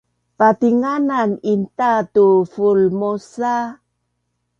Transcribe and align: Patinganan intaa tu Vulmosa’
Patinganan 0.37 1.31
intaa 1.53 1.99
tu 2.13 2.25
Vulmosa’ 2.51 3.55